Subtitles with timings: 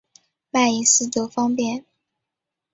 [0.49, 1.85] 卖隐私得方便